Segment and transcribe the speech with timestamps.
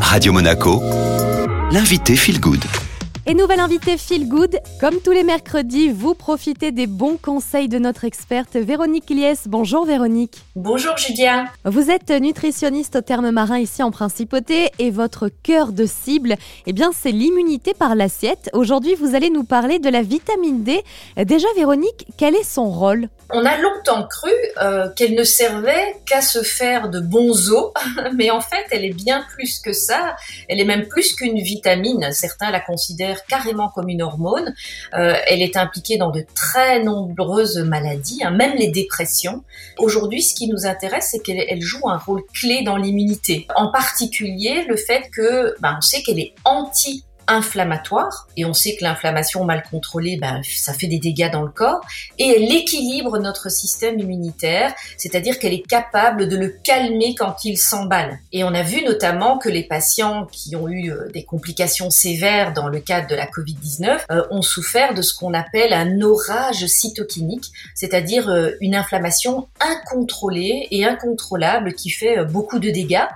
[0.00, 0.82] Radio Monaco,
[1.70, 2.62] l'invité Feel Good.
[3.24, 4.58] Et nouvelle invitée Feel Good.
[4.80, 9.44] Comme tous les mercredis, vous profitez des bons conseils de notre experte Véronique Liès.
[9.46, 10.42] Bonjour Véronique.
[10.54, 11.46] Bonjour Julia.
[11.64, 16.34] Vous êtes nutritionniste au terme marin ici en Principauté et votre cœur de cible,
[16.66, 18.50] eh bien, c'est l'immunité par l'assiette.
[18.52, 20.82] Aujourd'hui, vous allez nous parler de la vitamine D.
[21.16, 23.08] Déjà Véronique, quel est son rôle?
[23.34, 24.30] On a longtemps cru
[24.60, 27.72] euh, qu'elle ne servait qu'à se faire de bons os,
[28.14, 30.16] mais en fait, elle est bien plus que ça.
[30.48, 32.12] Elle est même plus qu'une vitamine.
[32.12, 34.54] Certains la considèrent carrément comme une hormone.
[34.94, 39.42] Euh, elle est impliquée dans de très nombreuses maladies, hein, même les dépressions.
[39.78, 43.46] Aujourd'hui, ce qui nous intéresse, c'est qu'elle joue un rôle clé dans l'immunité.
[43.56, 48.76] En particulier, le fait que, ben, on sait qu'elle est anti inflammatoire, et on sait
[48.76, 51.80] que l'inflammation mal contrôlée, ben, ça fait des dégâts dans le corps,
[52.18, 57.56] et elle équilibre notre système immunitaire, c'est-à-dire qu'elle est capable de le calmer quand il
[57.56, 58.18] s'emballe.
[58.32, 62.52] Et on a vu notamment que les patients qui ont eu euh, des complications sévères
[62.52, 66.66] dans le cadre de la Covid-19 euh, ont souffert de ce qu'on appelle un orage
[66.66, 73.06] cytokinique, c'est-à-dire euh, une inflammation incontrôlée et incontrôlable qui fait beaucoup de dégâts.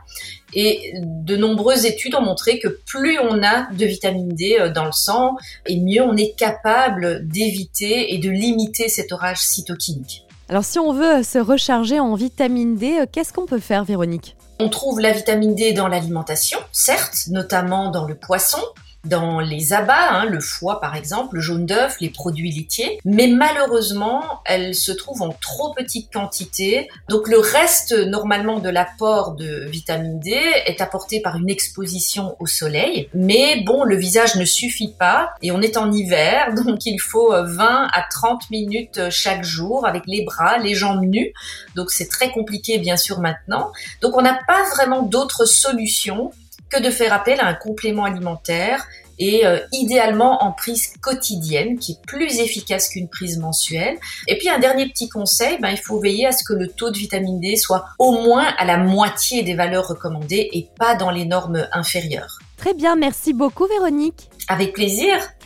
[0.54, 4.84] Et de nombreuses études ont montré que plus on a de vitamine D euh, dans
[4.84, 10.24] le sang, et mieux on est capable d'éviter et de limiter cet orage cytokinique.
[10.48, 14.36] Alors si on veut se recharger en vitamine D, euh, qu'est-ce qu'on peut faire Véronique?
[14.60, 18.62] On trouve la vitamine D dans l'alimentation, certes, notamment dans le poisson,
[19.06, 23.26] dans les abats, hein, le foie par exemple, le jaune d'œuf, les produits laitiers, mais
[23.26, 26.88] malheureusement, elle se trouve en trop petite quantité.
[27.08, 30.30] Donc le reste normalement de l'apport de vitamine D
[30.66, 35.52] est apporté par une exposition au soleil, mais bon, le visage ne suffit pas et
[35.52, 40.24] on est en hiver, donc il faut 20 à 30 minutes chaque jour avec les
[40.24, 41.32] bras, les jambes nues.
[41.74, 43.72] Donc c'est très compliqué bien sûr maintenant.
[44.02, 46.30] Donc on n'a pas vraiment d'autres solutions
[46.70, 48.86] que de faire appel à un complément alimentaire
[49.18, 53.96] et euh, idéalement en prise quotidienne qui est plus efficace qu'une prise mensuelle.
[54.28, 56.90] Et puis un dernier petit conseil, ben, il faut veiller à ce que le taux
[56.90, 61.10] de vitamine D soit au moins à la moitié des valeurs recommandées et pas dans
[61.10, 62.38] les normes inférieures.
[62.56, 64.30] Très bien, merci beaucoup Véronique.
[64.48, 65.18] Avec plaisir.